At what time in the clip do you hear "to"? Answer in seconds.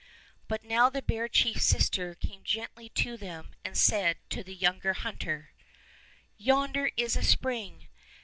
2.89-3.17, 4.31-4.43